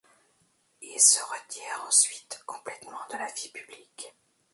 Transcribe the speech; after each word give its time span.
Il 0.81 0.99
se 0.99 1.19
retire 1.25 1.83
ensuite 1.87 2.41
complètement 2.47 2.97
de 3.11 3.17
la 3.17 3.31
vie 3.33 3.49
publique. 3.51 4.15